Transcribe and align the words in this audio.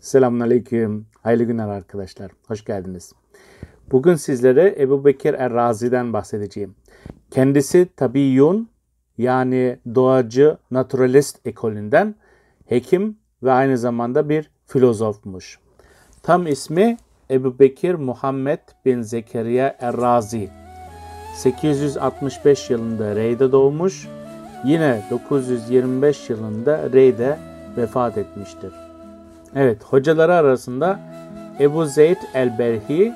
Selamünaleyküm. 0.00 1.06
Hayırlı 1.22 1.44
günler 1.44 1.68
arkadaşlar. 1.68 2.30
Hoş 2.48 2.64
geldiniz. 2.64 3.12
Bugün 3.90 4.14
sizlere 4.14 4.76
Ebu 4.78 5.04
Bekir 5.04 5.34
Er-Razi'den 5.34 6.12
bahsedeceğim. 6.12 6.74
Kendisi 7.30 7.88
tabiyyun 7.96 8.68
yani 9.18 9.78
doğacı 9.94 10.56
naturalist 10.70 11.46
ekolünden 11.46 12.14
hekim 12.66 13.16
ve 13.42 13.52
aynı 13.52 13.78
zamanda 13.78 14.28
bir 14.28 14.50
filozofmuş. 14.66 15.58
Tam 16.22 16.46
ismi 16.46 16.96
Ebu 17.30 17.58
Bekir 17.58 17.94
Muhammed 17.94 18.60
bin 18.84 19.02
Zekeriya 19.02 19.76
Er-Razi. 19.80 20.50
865 21.36 22.70
yılında 22.70 23.16
Rey'de 23.16 23.52
doğmuş. 23.52 24.08
Yine 24.64 25.02
925 25.10 26.30
yılında 26.30 26.92
Rey'de 26.92 27.38
vefat 27.76 28.18
etmiştir. 28.18 28.89
Evet, 29.56 29.84
hocaları 29.84 30.34
arasında 30.34 31.00
Ebu 31.60 31.86
Zeyd 31.86 32.16
el-Berhi, 32.34 33.12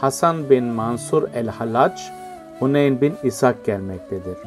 Hasan 0.00 0.50
bin 0.50 0.64
Mansur 0.64 1.28
el-Halac, 1.34 2.00
Huneyn 2.58 3.00
bin 3.00 3.14
İshak 3.24 3.64
gelmektedir. 3.64 4.38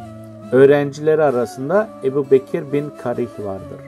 Öğrencileri 0.51 1.23
arasında 1.23 1.89
Ebu 2.03 2.31
Bekir 2.31 2.71
bin 2.73 2.89
Karih 3.03 3.29
vardır. 3.39 3.79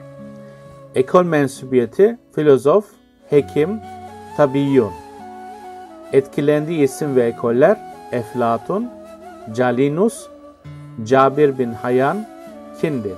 Ekol 0.94 1.24
mensubiyeti 1.24 2.18
filozof, 2.34 2.84
hekim, 3.30 3.80
tabiyyun. 4.36 4.92
Etkilendiği 6.12 6.82
isim 6.82 7.16
ve 7.16 7.24
ekoller 7.24 7.76
Eflatun, 8.12 8.88
Calinus, 9.54 10.28
Cabir 11.04 11.58
bin 11.58 11.72
Hayyan, 11.72 12.26
Kindi. 12.80 13.14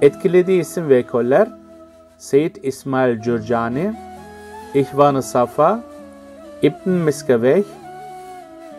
Etkilediği 0.00 0.60
isim 0.60 0.88
ve 0.88 0.98
ekoller 0.98 1.61
Seyyid 2.22 2.56
İsmail 2.62 3.20
Cürcani, 3.20 3.94
İhvan-ı 4.74 5.22
Safa, 5.22 5.80
İbn 6.62 6.90
Miskeveh, 6.90 7.62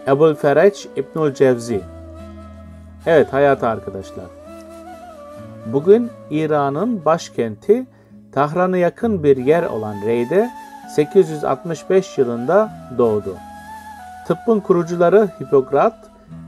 Ebul 0.07 0.35
Fereç 0.35 0.87
İbnül 0.95 1.33
Cevzi. 1.33 1.81
Evet 3.05 3.33
hayat 3.33 3.63
arkadaşlar. 3.63 4.25
Bugün 5.65 6.11
İran'ın 6.29 7.05
başkenti 7.05 7.85
Tahran'a 8.31 8.77
yakın 8.77 9.23
bir 9.23 9.37
yer 9.37 9.63
olan 9.63 9.95
Rey'de 10.05 10.49
865 10.95 12.17
yılında 12.17 12.71
doğdu. 12.97 13.37
Tıbbın 14.27 14.59
kurucuları 14.59 15.29
Hipokrat 15.41 15.95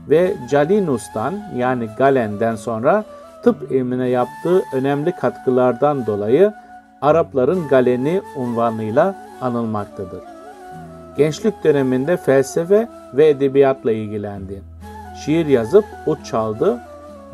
ve 0.08 0.34
Calinus'tan 0.50 1.34
yani 1.56 1.88
Galen'den 1.98 2.56
sonra 2.56 3.04
tıp 3.42 3.72
ilmine 3.72 4.08
yaptığı 4.08 4.62
önemli 4.72 5.12
katkılardan 5.12 6.06
dolayı 6.06 6.52
Arapların 7.06 7.68
Galeni 7.68 8.22
unvanıyla 8.36 9.14
anılmaktadır. 9.40 10.22
Gençlik 11.16 11.64
döneminde 11.64 12.16
felsefe 12.16 12.88
ve 13.14 13.28
edebiyatla 13.28 13.92
ilgilendi. 13.92 14.62
Şiir 15.24 15.46
yazıp 15.46 15.84
ut 16.06 16.24
çaldı 16.24 16.80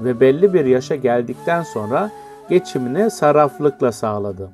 ve 0.00 0.20
belli 0.20 0.54
bir 0.54 0.64
yaşa 0.64 0.96
geldikten 0.96 1.62
sonra 1.62 2.10
geçimini 2.48 3.10
sarraflıkla 3.10 3.92
sağladı. 3.92 4.50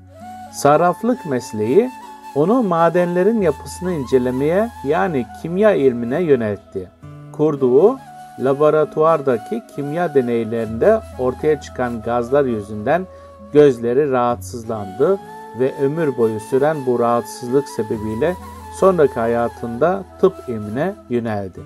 Sarraflık 0.52 1.26
mesleği 1.26 1.90
onu 2.34 2.62
madenlerin 2.62 3.40
yapısını 3.40 3.92
incelemeye 3.92 4.70
yani 4.84 5.26
kimya 5.42 5.74
ilmine 5.74 6.22
yöneltti. 6.22 6.90
Kurduğu 7.32 7.98
laboratuvardaki 8.40 9.62
kimya 9.76 10.14
deneylerinde 10.14 11.00
ortaya 11.18 11.60
çıkan 11.60 12.02
gazlar 12.02 12.44
yüzünden 12.44 13.06
gözleri 13.52 14.10
rahatsızlandı 14.10 15.18
ve 15.58 15.74
ömür 15.82 16.16
boyu 16.16 16.40
süren 16.40 16.76
bu 16.86 16.98
rahatsızlık 16.98 17.68
sebebiyle 17.68 18.36
sonraki 18.80 19.14
hayatında 19.14 20.04
tıp 20.20 20.34
ilmine 20.48 20.94
yöneldi. 21.08 21.60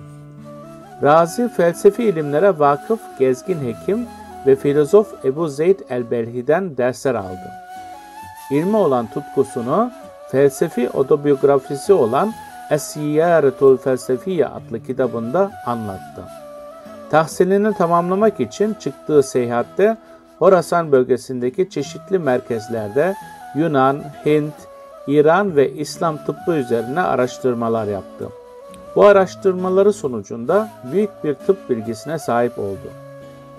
Razi 1.03 1.49
felsefi 1.49 2.03
ilimlere 2.03 2.59
vakıf 2.59 2.99
gezgin 3.19 3.59
hekim 3.59 4.05
ve 4.47 4.55
filozof 4.55 5.25
Ebu 5.25 5.47
Zeyd 5.47 5.79
el-Belhi'den 5.89 6.77
dersler 6.77 7.15
aldı. 7.15 7.51
İlmi 8.51 8.77
olan 8.77 9.07
tutkusunu 9.07 9.91
felsefi 10.31 10.89
otobiyografisi 10.89 11.93
olan 11.93 12.33
Es-Siyaretul 12.69 13.77
Felsefiye 13.77 14.47
adlı 14.47 14.83
kitabında 14.83 15.51
anlattı. 15.65 16.23
Tahsilini 17.09 17.73
tamamlamak 17.73 18.39
için 18.39 18.73
çıktığı 18.73 19.23
seyahatte 19.23 19.97
Horasan 20.43 20.91
bölgesindeki 20.91 21.69
çeşitli 21.69 22.19
merkezlerde 22.19 23.15
Yunan, 23.55 24.03
Hint, 24.25 24.53
İran 25.07 25.55
ve 25.55 25.73
İslam 25.73 26.17
tıbbı 26.25 26.55
üzerine 26.55 27.01
araştırmalar 27.01 27.87
yaptı. 27.87 28.29
Bu 28.95 29.05
araştırmaları 29.05 29.93
sonucunda 29.93 30.69
büyük 30.91 31.09
bir 31.23 31.33
tıp 31.33 31.69
bilgisine 31.69 32.19
sahip 32.19 32.59
oldu. 32.59 32.89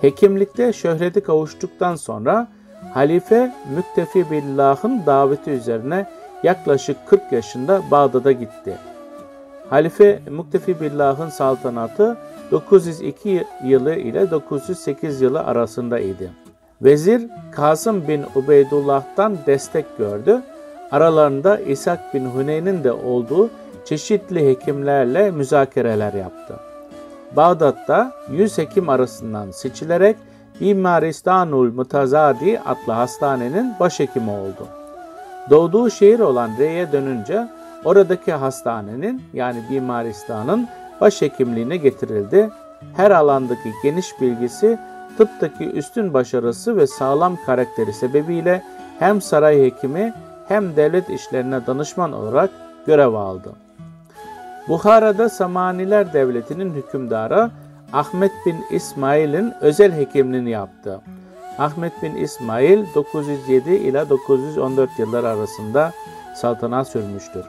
Hekimlikte 0.01 0.73
şöhreti 0.73 1.21
kavuştuktan 1.21 1.95
sonra 1.95 2.47
Halife 2.93 3.53
Müktefi 3.75 4.31
Billah'ın 4.31 5.05
daveti 5.05 5.51
üzerine 5.51 6.09
yaklaşık 6.43 6.97
40 7.07 7.31
yaşında 7.31 7.81
Bağdat'a 7.91 8.31
gitti. 8.31 8.77
Halife 9.69 10.19
Müktefi 10.29 10.81
Billah'ın 10.81 11.29
saltanatı 11.29 12.17
902 12.51 13.43
yılı 13.63 13.95
ile 13.95 14.31
908 14.31 15.21
yılı 15.21 15.39
arasında 15.39 15.99
idi. 15.99 16.44
Vezir 16.81 17.29
Kasım 17.51 18.07
bin 18.07 18.25
Ubeydullah'tan 18.35 19.37
destek 19.45 19.97
gördü. 19.97 20.41
Aralarında 20.91 21.59
İshak 21.59 22.13
bin 22.13 22.25
Huneyn'in 22.25 22.83
de 22.83 22.91
olduğu 22.91 23.49
çeşitli 23.85 24.49
hekimlerle 24.49 25.31
müzakereler 25.31 26.13
yaptı. 26.13 26.55
Bağdat'ta 27.35 28.11
100 28.31 28.57
hekim 28.57 28.89
arasından 28.89 29.51
seçilerek 29.51 30.15
Bimaristanul 30.61 31.73
Mutazadi 31.73 32.59
adlı 32.59 32.93
hastanenin 32.93 33.73
başhekimi 33.79 34.31
oldu. 34.31 34.67
Doğduğu 35.49 35.89
şehir 35.89 36.19
olan 36.19 36.49
Rey'e 36.59 36.91
dönünce 36.91 37.47
oradaki 37.85 38.33
hastanenin 38.33 39.21
yani 39.33 39.63
Bimaristan'ın 39.69 40.67
başhekimliğine 41.01 41.77
getirildi. 41.77 42.49
Her 42.95 43.11
alandaki 43.11 43.71
geniş 43.83 44.21
bilgisi, 44.21 44.79
tıptaki 45.17 45.69
üstün 45.69 46.13
başarısı 46.13 46.77
ve 46.77 46.87
sağlam 46.87 47.37
karakteri 47.45 47.93
sebebiyle 47.93 48.63
hem 48.99 49.21
saray 49.21 49.61
hekimi 49.61 50.13
hem 50.47 50.75
devlet 50.75 51.09
işlerine 51.09 51.67
danışman 51.67 52.13
olarak 52.13 52.49
görev 52.87 53.13
aldı. 53.13 53.51
Buhara'da 54.67 55.29
Samaniler 55.29 56.13
Devleti'nin 56.13 56.73
hükümdarı 56.73 57.51
Ahmet 57.93 58.31
bin 58.45 58.55
İsmail'in 58.71 59.53
özel 59.61 59.91
hekimliğini 59.91 60.49
yaptı. 60.49 61.01
Ahmet 61.57 62.03
bin 62.03 62.15
İsmail 62.15 62.85
907 62.95 63.69
ila 63.69 64.09
914 64.09 64.99
yıllar 64.99 65.23
arasında 65.23 65.91
saltanat 66.35 66.87
sürmüştür. 66.87 67.45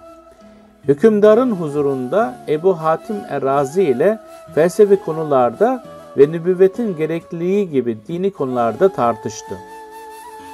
Hükümdarın 0.89 1.51
huzurunda 1.51 2.35
Ebu 2.49 2.81
Hatim 2.81 3.17
Erazi 3.29 3.83
ile 3.83 4.19
felsefi 4.55 4.97
konularda 4.97 5.85
ve 6.19 6.33
nübüvvetin 6.33 6.97
gerekliliği 6.97 7.71
gibi 7.71 7.99
dini 8.09 8.31
konularda 8.31 8.89
tartıştı. 8.89 9.59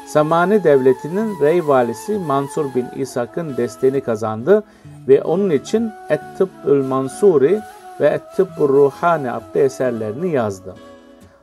Samani 0.06 0.64
Devleti'nin 0.64 1.41
rey 1.41 1.69
valisi 1.69 2.19
Mansur 2.19 2.75
bin 2.75 2.87
İshak'ın 2.97 3.56
desteğini 3.56 4.00
kazandı 4.00 4.64
ve 5.09 5.23
onun 5.23 5.50
için 5.50 5.91
Et-Tıbbül 6.11 6.85
Mansuri 6.85 7.61
ve 8.00 8.06
Et-Tıbbül 8.06 8.69
Ruhani 8.69 9.31
adlı 9.31 9.61
eserlerini 9.61 10.31
yazdı. 10.31 10.75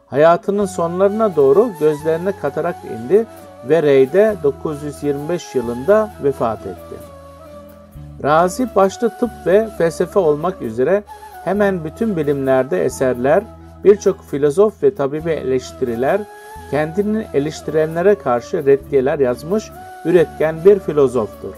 Hayatının 0.07 0.65
sonlarına 0.65 1.35
doğru 1.35 1.69
gözlerine 1.79 2.31
katarak 2.41 2.75
indi 2.85 3.25
ve 3.69 3.83
Rey'de 3.83 4.35
925 4.43 5.55
yılında 5.55 6.09
vefat 6.23 6.59
etti. 6.59 6.95
Razi 8.23 8.75
başta 8.75 9.09
tıp 9.09 9.29
ve 9.45 9.69
felsefe 9.77 10.19
olmak 10.19 10.61
üzere 10.61 11.03
hemen 11.43 11.83
bütün 11.83 12.17
bilimlerde 12.17 12.85
eserler, 12.85 13.43
birçok 13.83 14.23
filozof 14.23 14.83
ve 14.83 14.95
tabibi 14.95 15.31
eleştiriler, 15.31 16.21
kendini 16.71 17.25
eleştirenlere 17.33 18.15
karşı 18.15 18.65
reddiyeler 18.65 19.19
yazmış 19.19 19.71
üretken 20.05 20.65
bir 20.65 20.79
filozoftur. 20.79 21.53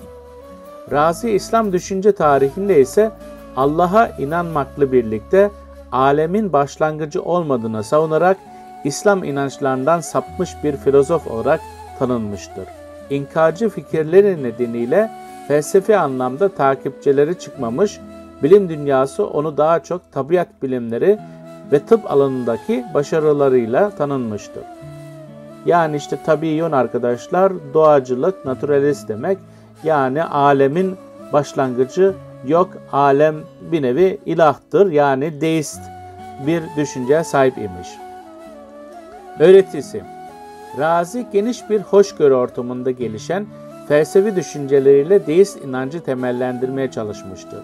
Razi 0.91 1.31
İslam 1.31 1.73
düşünce 1.73 2.11
tarihinde 2.11 2.81
ise 2.81 3.11
Allah'a 3.55 4.07
inanmakla 4.07 4.91
birlikte 4.91 5.51
alemin 5.91 6.53
başlangıcı 6.53 7.21
olmadığını 7.21 7.83
savunarak 7.83 8.37
İslam 8.83 9.23
inançlarından 9.23 9.99
sapmış 9.99 10.49
bir 10.63 10.77
filozof 10.77 11.27
olarak 11.27 11.61
tanınmıştır. 11.99 12.65
İnkarcı 13.09 13.69
fikirleri 13.69 14.43
nedeniyle 14.43 15.11
felsefi 15.47 15.97
anlamda 15.97 16.49
takipçileri 16.49 17.39
çıkmamış, 17.39 17.99
bilim 18.43 18.69
dünyası 18.69 19.27
onu 19.27 19.57
daha 19.57 19.79
çok 19.79 20.11
tabiat 20.11 20.47
bilimleri 20.63 21.19
ve 21.71 21.79
tıp 21.79 22.11
alanındaki 22.11 22.85
başarılarıyla 22.93 23.89
tanınmıştır. 23.89 24.63
Yani 25.65 25.95
işte 25.95 26.19
tabi 26.25 26.47
yön 26.47 26.71
arkadaşlar 26.71 27.53
doğacılık, 27.73 28.45
naturalist 28.45 29.09
demek. 29.09 29.37
yani 29.83 30.23
alemin 30.23 30.95
başlangıcı 31.33 32.13
yok 32.47 32.69
alem 32.91 33.35
bir 33.71 33.81
nevi 33.81 34.17
ilahtır 34.25 34.91
yani 34.91 35.41
deist 35.41 35.81
bir 36.47 36.63
düşünceye 36.77 37.23
sahip 37.23 37.57
imiş. 37.57 37.89
Öğretisi 39.39 40.03
Razi 40.77 41.27
geniş 41.33 41.69
bir 41.69 41.81
hoşgörü 41.81 42.33
ortamında 42.33 42.91
gelişen 42.91 43.45
felsefi 43.87 44.35
düşünceleriyle 44.35 45.27
deist 45.27 45.65
inancı 45.65 46.03
temellendirmeye 46.03 46.91
çalışmıştır. 46.91 47.59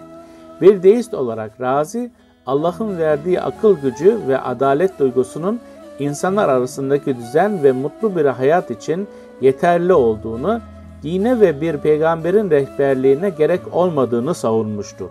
Bir 0.60 0.82
deist 0.82 1.14
olarak 1.14 1.60
Razi, 1.60 2.10
Allah'ın 2.48 2.98
verdiği 2.98 3.40
akıl 3.40 3.76
gücü 3.76 4.20
ve 4.28 4.38
adalet 4.38 4.98
duygusunun 4.98 5.60
insanlar 5.98 6.48
arasındaki 6.48 7.16
düzen 7.16 7.62
ve 7.62 7.72
mutlu 7.72 8.16
bir 8.16 8.24
hayat 8.24 8.70
için 8.70 9.08
yeterli 9.40 9.92
olduğunu, 9.94 10.60
dine 11.02 11.40
ve 11.40 11.60
bir 11.60 11.76
peygamberin 11.76 12.50
rehberliğine 12.50 13.30
gerek 13.30 13.60
olmadığını 13.72 14.34
savunmuştur. 14.34 15.10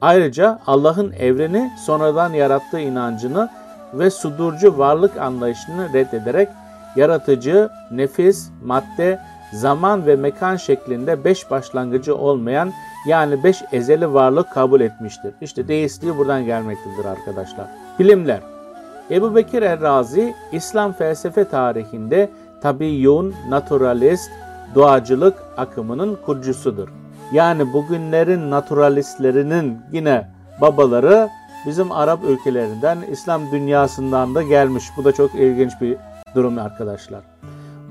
Ayrıca 0.00 0.58
Allah'ın 0.66 1.12
evreni 1.12 1.70
sonradan 1.86 2.32
yarattığı 2.32 2.80
inancını 2.80 3.48
ve 3.94 4.10
sudurcu 4.10 4.78
varlık 4.78 5.16
anlayışını 5.16 5.92
reddederek 5.92 6.48
yaratıcı, 6.96 7.70
nefis, 7.90 8.50
madde, 8.64 9.18
zaman 9.52 10.06
ve 10.06 10.16
mekan 10.16 10.56
şeklinde 10.56 11.24
beş 11.24 11.50
başlangıcı 11.50 12.16
olmayan 12.16 12.72
yani 13.06 13.44
beş 13.44 13.62
ezeli 13.72 14.14
varlık 14.14 14.52
kabul 14.52 14.80
etmiştir. 14.80 15.34
İşte 15.40 15.68
deistliği 15.68 16.16
buradan 16.16 16.44
gelmektedir 16.44 17.04
arkadaşlar. 17.04 17.66
Bilimler 17.98 18.40
Ebu 19.10 19.34
Bekir 19.34 19.62
Errazi 19.62 20.34
İslam 20.52 20.92
felsefe 20.92 21.44
tarihinde 21.44 22.30
tabiyyun, 22.62 23.34
naturalist, 23.48 24.30
doğacılık 24.74 25.34
akımının 25.56 26.18
kurucusudur. 26.26 26.88
Yani 27.32 27.72
bugünlerin 27.72 28.50
naturalistlerinin 28.50 29.78
yine 29.92 30.28
babaları 30.60 31.28
bizim 31.66 31.92
Arap 31.92 32.24
ülkelerinden, 32.24 32.98
İslam 33.10 33.52
dünyasından 33.52 34.34
da 34.34 34.42
gelmiş. 34.42 34.84
Bu 34.96 35.04
da 35.04 35.12
çok 35.12 35.34
ilginç 35.34 35.72
bir 35.80 35.96
durum 36.34 36.58
arkadaşlar. 36.58 37.20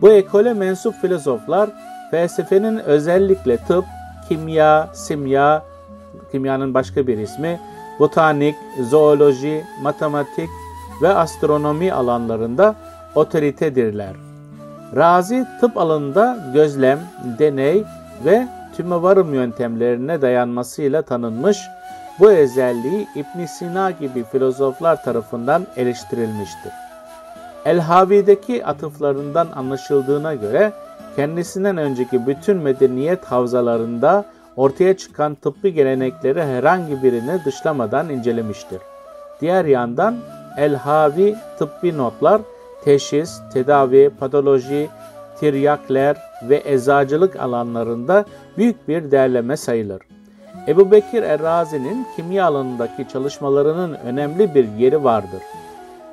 Bu 0.02 0.12
ekole 0.12 0.54
mensup 0.54 0.96
filozoflar 1.02 1.70
felsefenin 2.12 2.78
özellikle 2.78 3.58
tıp, 3.58 3.86
kimya, 4.30 4.90
simya, 4.94 5.64
kimyanın 6.32 6.74
başka 6.74 7.08
bir 7.08 7.18
ismi, 7.18 7.60
botanik, 8.00 8.56
zooloji, 8.90 9.64
matematik 9.82 10.50
ve 11.02 11.10
astronomi 11.10 11.94
alanlarında 11.94 12.76
otoritedirler. 13.16 14.14
Razi 14.96 15.46
tıp 15.60 15.78
alanında 15.78 16.38
gözlem, 16.54 17.00
deney 17.40 17.84
ve 18.26 18.48
tümevarım 18.78 19.34
yöntemlerine 19.34 20.22
dayanmasıyla 20.22 21.02
tanınmış, 21.02 21.58
bu 22.20 22.32
özelliği 22.32 23.08
İbn 23.16 23.46
Sina 23.46 23.92
gibi 23.92 24.24
filozoflar 24.24 25.04
tarafından 25.04 25.68
eleştirilmiştir. 25.78 26.91
El-Havi'deki 27.66 28.66
atıflarından 28.66 29.48
anlaşıldığına 29.56 30.36
göre 30.36 30.72
kendisinden 31.16 31.78
önceki 31.78 32.28
bütün 32.28 32.58
medeniyet 32.58 33.26
havzalarında 33.26 34.26
ortaya 34.56 34.98
çıkan 34.98 35.36
tıbbi 35.36 35.74
gelenekleri 35.74 36.44
herhangi 36.44 37.04
birini 37.04 37.46
dışlamadan 37.46 38.10
incelemiştir. 38.10 38.80
Diğer 39.42 39.66
yandan 39.66 40.16
El-Havi 40.58 41.36
tıbbi 41.60 41.98
notlar, 41.98 42.42
teşhis, 42.84 43.40
tedavi, 43.54 44.12
patoloji, 44.20 44.90
tiryakler 45.40 46.18
ve 46.50 46.62
eczacılık 46.66 47.36
alanlarında 47.36 48.26
büyük 48.58 48.88
bir 48.88 49.12
derleme 49.12 49.58
sayılır. 49.58 50.02
Ebu 50.68 50.92
Bekir 50.92 51.24
Errazi'nin 51.24 52.08
kimya 52.16 52.46
alanındaki 52.46 53.08
çalışmalarının 53.14 53.94
önemli 53.94 54.56
bir 54.56 54.68
yeri 54.78 55.04
vardır. 55.04 55.42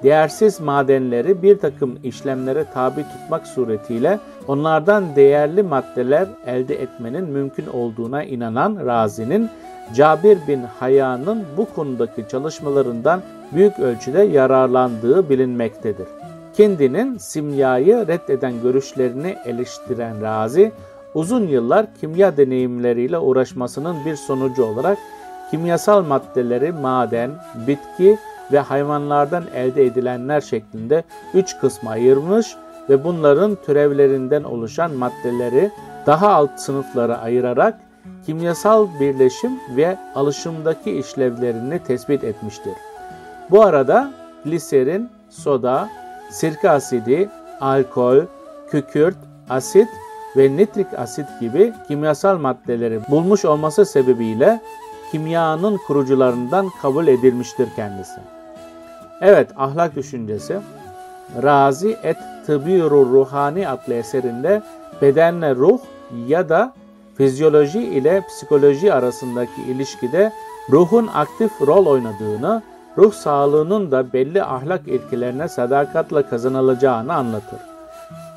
Değersiz 0.02 0.60
madenleri 0.60 1.42
bir 1.42 1.58
takım 1.58 1.98
işlemlere 2.02 2.64
tabi 2.74 3.02
tutmak 3.02 3.46
suretiyle 3.46 4.18
onlardan 4.48 5.16
değerli 5.16 5.62
maddeler 5.62 6.28
elde 6.46 6.82
etmenin 6.82 7.24
mümkün 7.24 7.66
olduğuna 7.66 8.24
inanan 8.24 8.86
Razi'nin 8.86 9.50
Cabir 9.94 10.38
bin 10.48 10.62
Haya'nın 10.80 11.44
bu 11.56 11.66
konudaki 11.74 12.24
çalışmalarından 12.30 13.22
büyük 13.52 13.78
ölçüde 13.78 14.22
yararlandığı 14.22 15.30
bilinmektedir. 15.30 16.08
Kendinin 16.56 17.18
simyayı 17.18 18.06
reddeden 18.08 18.62
görüşlerini 18.62 19.36
eleştiren 19.44 20.22
Razi, 20.22 20.72
uzun 21.14 21.46
yıllar 21.46 21.86
kimya 22.00 22.36
deneyimleriyle 22.36 23.18
uğraşmasının 23.18 23.96
bir 24.04 24.16
sonucu 24.16 24.64
olarak 24.64 24.98
kimyasal 25.50 26.04
maddeleri 26.04 26.72
maden, 26.72 27.30
bitki 27.66 28.18
ve 28.52 28.58
hayvanlardan 28.58 29.44
elde 29.54 29.86
edilenler 29.86 30.40
şeklinde 30.40 31.04
üç 31.34 31.58
kısma 31.60 31.90
ayırmış 31.90 32.56
ve 32.88 33.04
bunların 33.04 33.56
türevlerinden 33.66 34.42
oluşan 34.42 34.92
maddeleri 34.92 35.70
daha 36.06 36.28
alt 36.28 36.50
sınıflara 36.60 37.18
ayırarak 37.18 37.80
kimyasal 38.26 38.86
birleşim 39.00 39.52
ve 39.76 39.96
alışımdaki 40.14 40.98
işlevlerini 40.98 41.78
tespit 41.78 42.24
etmiştir. 42.24 42.72
Bu 43.50 43.62
arada 43.62 44.10
gliserin, 44.44 45.10
soda, 45.30 45.88
sirke 46.30 46.70
asidi, 46.70 47.28
alkol, 47.60 48.18
kükürt, 48.70 49.16
asit 49.50 49.88
ve 50.36 50.56
nitrik 50.56 50.94
asit 50.98 51.26
gibi 51.40 51.72
kimyasal 51.88 52.38
maddeleri 52.38 53.00
bulmuş 53.10 53.44
olması 53.44 53.86
sebebiyle 53.86 54.60
kimyanın 55.10 55.78
kurucularından 55.86 56.68
kabul 56.82 57.06
edilmiştir 57.06 57.68
kendisi. 57.76 58.37
Evet, 59.20 59.50
ahlak 59.56 59.96
düşüncesi. 59.96 60.60
Razi 61.42 61.96
et 62.02 62.16
Tıbirur 62.46 63.06
Ruhani 63.06 63.68
adlı 63.68 63.94
eserinde 63.94 64.62
bedenle 65.02 65.54
ruh 65.54 65.78
ya 66.26 66.48
da 66.48 66.72
fizyoloji 67.16 67.80
ile 67.80 68.22
psikoloji 68.28 68.92
arasındaki 68.92 69.62
ilişkide 69.68 70.32
ruhun 70.70 71.10
aktif 71.14 71.52
rol 71.66 71.86
oynadığını, 71.86 72.62
ruh 72.98 73.12
sağlığının 73.12 73.90
da 73.90 74.12
belli 74.12 74.42
ahlak 74.42 74.88
ilkelerine 74.88 75.48
sadakatle 75.48 76.22
kazanılacağını 76.22 77.14
anlatır. 77.14 77.58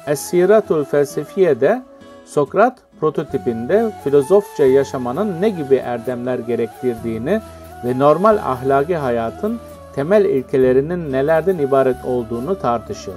Es-Siratul 0.07 0.85
Felsefiye'de 0.85 1.81
Sokrat 2.25 2.77
prototipinde 2.99 3.91
filozofça 4.03 4.65
yaşamanın 4.65 5.41
ne 5.41 5.49
gibi 5.49 5.75
erdemler 5.75 6.39
gerektirdiğini 6.39 7.41
ve 7.85 7.99
normal 7.99 8.37
ahlaki 8.37 8.95
hayatın 8.95 9.59
temel 9.95 10.25
ilkelerinin 10.25 11.11
nelerden 11.11 11.57
ibaret 11.57 12.05
olduğunu 12.05 12.59
tartışır. 12.59 13.13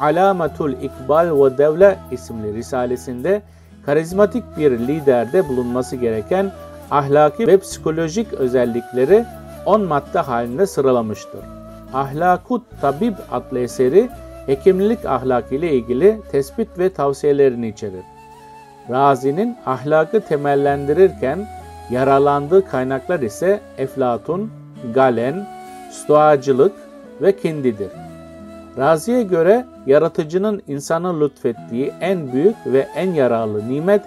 Alamatul 0.00 0.72
İkbal 0.72 1.44
ve 1.44 1.58
Devle 1.58 1.98
isimli 2.10 2.54
risalesinde 2.54 3.42
karizmatik 3.86 4.44
bir 4.56 4.70
liderde 4.70 5.48
bulunması 5.48 5.96
gereken 5.96 6.52
ahlaki 6.90 7.46
ve 7.46 7.58
psikolojik 7.58 8.32
özellikleri 8.32 9.24
10 9.66 9.80
madde 9.80 10.18
halinde 10.18 10.66
sıralamıştır. 10.66 11.40
Ahlakut 11.94 12.62
Tabib 12.80 13.14
adlı 13.32 13.58
eseri 13.58 14.10
hekimlilik 14.46 15.04
ahlakı 15.04 15.54
ile 15.54 15.72
ilgili 15.72 16.20
tespit 16.32 16.78
ve 16.78 16.92
tavsiyelerini 16.92 17.68
içerir. 17.68 18.04
Razi'nin 18.90 19.56
ahlakı 19.66 20.20
temellendirirken 20.20 21.46
yaralandığı 21.90 22.68
kaynaklar 22.68 23.20
ise 23.20 23.60
Eflatun, 23.78 24.52
Galen, 24.94 25.46
stoacılık 25.94 26.72
ve 27.22 27.36
kendidir. 27.36 27.90
Razi'ye 28.78 29.22
göre 29.22 29.66
yaratıcının 29.86 30.62
insana 30.68 31.18
lütfettiği 31.18 31.92
en 32.00 32.32
büyük 32.32 32.56
ve 32.66 32.88
en 32.96 33.12
yararlı 33.12 33.68
nimet 33.68 34.02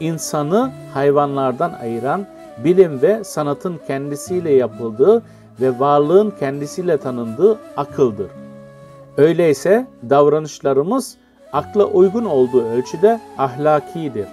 insanı 0.00 0.70
hayvanlardan 0.94 1.72
ayıran 1.72 2.26
bilim 2.64 3.02
ve 3.02 3.24
sanatın 3.24 3.80
kendisiyle 3.86 4.52
yapıldığı 4.52 5.22
ve 5.60 5.78
varlığın 5.80 6.32
kendisiyle 6.40 6.96
tanındığı 6.96 7.58
akıldır. 7.76 8.30
Öyleyse 9.16 9.86
davranışlarımız 10.10 11.16
akla 11.52 11.84
uygun 11.84 12.24
olduğu 12.24 12.64
ölçüde 12.68 13.20
ahlakidir. 13.38 14.26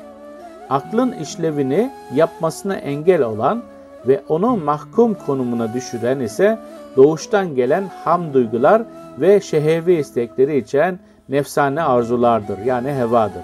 Aklın 0.70 1.12
işlevini 1.12 1.92
yapmasına 2.16 2.76
engel 2.76 3.22
olan 3.22 3.64
ve 4.08 4.22
onu 4.30 4.58
mahkum 4.58 5.14
konumuna 5.14 5.74
düşüren 5.74 6.20
ise 6.20 6.60
doğuştan 6.96 7.56
gelen 7.56 7.84
ham 8.04 8.34
duygular 8.34 8.82
ve 9.20 9.42
şehevi 9.42 9.94
istekleri 9.94 10.58
içeren 10.58 11.00
nefsane 11.30 11.82
arzulardır 11.82 12.58
yani 12.58 12.94
hevadır. 12.94 13.44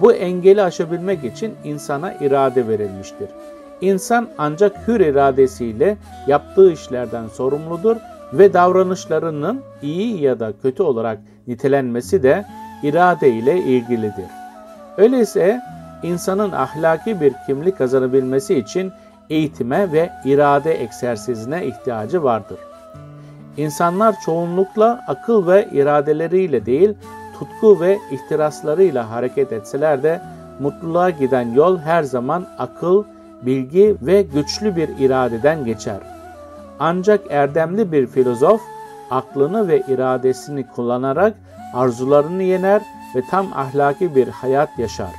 Bu 0.00 0.12
engeli 0.12 0.62
aşabilmek 0.62 1.24
için 1.24 1.54
insana 1.64 2.12
irade 2.12 2.68
verilmiştir. 2.68 3.28
İnsan 3.80 4.28
ancak 4.38 4.88
hür 4.88 5.00
iradesiyle 5.00 5.96
yaptığı 6.26 6.72
işlerden 6.72 7.28
sorumludur 7.28 7.96
ve 8.32 8.52
davranışlarının 8.52 9.60
iyi 9.82 10.22
ya 10.22 10.40
da 10.40 10.52
kötü 10.62 10.82
olarak 10.82 11.18
nitelenmesi 11.46 12.22
de 12.22 12.44
irade 12.82 13.30
ile 13.30 13.58
ilgilidir. 13.58 14.26
Öyleyse 14.96 15.60
insanın 16.02 16.52
ahlaki 16.52 17.20
bir 17.20 17.32
kimlik 17.46 17.78
kazanabilmesi 17.78 18.54
için 18.54 18.92
eğitime 19.30 19.92
ve 19.92 20.12
irade 20.24 20.82
egzersizine 20.82 21.66
ihtiyacı 21.66 22.22
vardır. 22.22 22.58
İnsanlar 23.56 24.14
çoğunlukla 24.24 25.04
akıl 25.08 25.46
ve 25.46 25.68
iradeleriyle 25.72 26.66
değil, 26.66 26.94
tutku 27.38 27.80
ve 27.80 27.98
ihtiraslarıyla 28.10 29.10
hareket 29.10 29.52
etseler 29.52 30.02
de 30.02 30.20
mutluluğa 30.60 31.10
giden 31.10 31.52
yol 31.52 31.78
her 31.78 32.02
zaman 32.02 32.46
akıl, 32.58 33.04
bilgi 33.42 33.96
ve 34.02 34.22
güçlü 34.22 34.76
bir 34.76 34.88
iradeden 34.98 35.64
geçer. 35.64 35.98
Ancak 36.80 37.20
erdemli 37.30 37.92
bir 37.92 38.06
filozof 38.06 38.60
aklını 39.10 39.68
ve 39.68 39.82
iradesini 39.88 40.66
kullanarak 40.66 41.34
arzularını 41.74 42.42
yener 42.42 42.82
ve 43.16 43.22
tam 43.30 43.46
ahlaki 43.52 44.14
bir 44.14 44.28
hayat 44.28 44.78
yaşar. 44.78 45.12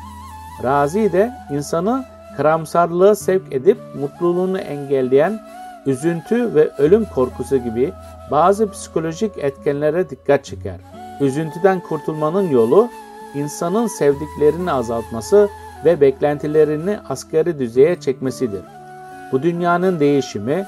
Razi 0.64 1.14
de 1.14 1.34
insanı 1.52 2.06
karamsarlığa 2.38 3.16
sevk 3.16 3.42
edip 3.52 3.78
mutluluğunu 4.00 4.60
engelleyen 4.60 5.40
üzüntü 5.86 6.56
ve 6.56 6.70
ölüm 6.78 7.06
korkusu 7.06 7.58
gibi 7.58 7.94
bazı 8.32 8.72
psikolojik 8.72 9.38
etkenlere 9.38 10.10
dikkat 10.10 10.46
çeker. 10.46 10.80
Üzüntüden 11.22 11.80
kurtulmanın 11.80 12.50
yolu 12.50 12.90
insanın 13.36 13.88
sevdiklerini 13.88 14.72
azaltması 14.72 15.50
ve 15.86 16.02
beklentilerini 16.02 16.98
asgari 17.10 17.60
düzeye 17.60 18.00
çekmesidir. 18.00 18.62
Bu 19.32 19.44
dünyanın 19.44 20.00
değişimi, 20.00 20.66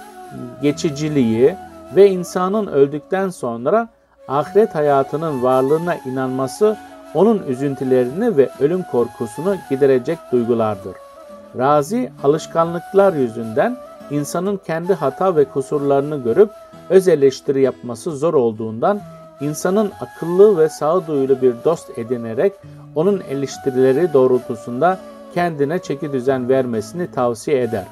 geçiciliği 0.62 1.56
ve 1.96 2.10
insanın 2.10 2.68
öldükten 2.68 3.30
sonra 3.30 3.90
ahiret 4.28 4.76
hayatının 4.76 5.44
varlığına 5.44 5.96
inanması 5.96 6.78
onun 7.14 7.44
üzüntülerini 7.48 8.38
ve 8.38 8.50
ölüm 8.60 8.84
korkusunu 8.84 9.56
giderecek 9.70 10.18
duygulardır. 10.32 11.09
Razi 11.58 12.12
alışkanlıklar 12.24 13.14
yüzünden 13.14 13.78
insanın 14.12 14.60
kendi 14.68 14.94
hata 14.94 15.36
ve 15.36 15.46
kusurlarını 15.46 16.24
görüp 16.24 16.50
öz 16.90 17.08
eleştiri 17.08 17.62
yapması 17.62 18.12
zor 18.12 18.34
olduğundan 18.34 19.00
insanın 19.42 19.92
akıllı 20.02 20.58
ve 20.58 20.70
sağduyulu 20.70 21.42
bir 21.42 21.54
dost 21.66 21.98
edinerek 21.98 22.54
onun 22.96 23.22
eleştirileri 23.30 24.14
doğrultusunda 24.14 25.00
kendine 25.34 25.80
çeki 25.80 26.14
düzen 26.14 26.50
vermesini 26.50 27.12
tavsiye 27.12 27.62
eder. 27.62 27.86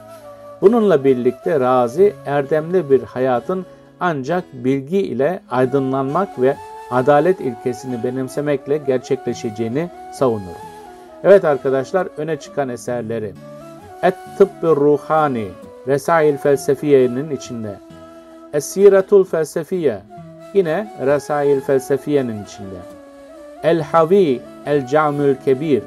Bununla 0.62 1.04
birlikte 1.04 1.60
Razi 1.60 2.14
erdemli 2.26 2.90
bir 2.90 3.04
hayatın 3.04 3.66
ancak 4.00 4.44
bilgi 4.54 4.98
ile 4.98 5.44
aydınlanmak 5.50 6.42
ve 6.42 6.58
adalet 6.92 7.42
ilkesini 7.42 8.04
benimsemekle 8.04 8.78
gerçekleşeceğini 8.78 9.90
savunur. 10.14 10.67
Evet 11.28 11.46
arkadaşlar 11.46 12.08
öne 12.18 12.40
çıkan 12.40 12.70
eserleri. 12.70 13.34
Et-Tıbbı 14.04 14.76
Ruhani 14.76 15.48
Resail 15.88 16.38
Felsefiye'nin 16.38 17.30
içinde. 17.30 17.80
Es-Siratul 18.54 19.24
Felsefiye 19.24 20.02
yine 20.54 20.94
Resail 21.06 21.62
Felsefiye'nin 21.62 22.44
içinde. 22.44 22.80
El-Havi 23.64 24.42
El-Camül 24.66 25.36
Kebir 25.46 25.84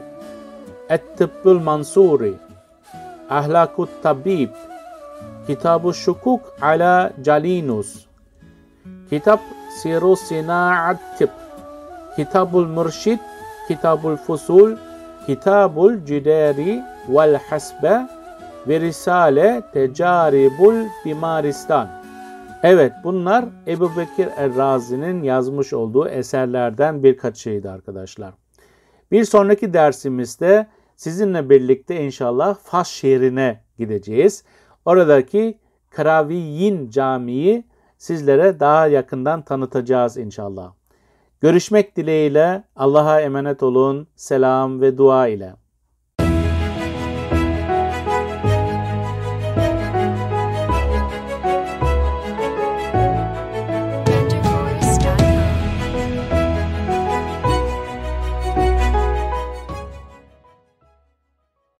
Et-Tıbbül 0.89 1.59
Mansuri 1.63 2.35
Ahlakut 3.31 3.89
Tabib 4.03 4.51
Kitab-ı 5.47 5.95
Şukuk 5.95 6.41
ala 6.63 7.13
Calinus 7.23 8.07
Kitap 9.11 9.41
Siru 9.83 10.17
Sina'at 10.17 11.19
Tip 11.19 11.31
Kitabul 12.17 12.67
Mürşid 12.67 13.19
Kitabul 13.69 14.17
Fusul 14.17 14.77
Kitabul 15.27 16.05
Cidari 16.05 16.83
vel 17.09 17.37
Hasbe 17.50 18.09
ve 18.69 18.81
Risale 18.81 19.62
Tecaribul 19.73 20.85
Bimaristan. 21.05 21.89
Evet 22.62 22.93
bunlar 23.05 23.45
Ebu 23.67 23.91
Bekir 23.97 24.29
Errazi'nin 24.37 25.23
yazmış 25.23 25.73
olduğu 25.73 26.09
eserlerden 26.09 27.03
birkaçıydı 27.03 27.71
arkadaşlar. 27.71 28.35
Bir 29.12 29.25
sonraki 29.25 29.73
dersimizde 29.73 30.67
sizinle 30.97 31.50
birlikte 31.50 32.05
inşallah 32.05 32.55
Fas 32.55 32.89
şehrine 32.89 33.61
gideceğiz. 33.79 34.45
Oradaki 34.85 35.59
Karaviyin 35.91 36.91
Camii 36.91 37.65
sizlere 37.99 38.61
daha 38.61 38.87
yakından 38.87 39.43
tanıtacağız 39.43 40.17
inşallah. 40.17 40.73
Görüşmek 41.41 41.97
dileğiyle 41.97 42.65
Allah'a 42.77 43.21
emanet 43.21 43.63
olun. 43.63 44.09
Selam 44.17 44.81
ve 44.81 44.99
dua 44.99 45.29
ile. 45.29 45.55